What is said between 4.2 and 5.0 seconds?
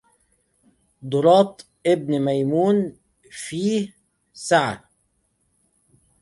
سعه